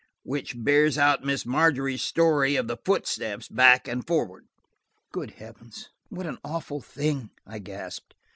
[0.23, 4.47] Which bears out Miss Margery's story of the footsteps back and forward."
[5.11, 8.15] "Good heavens, what an awful thing!" I gasped.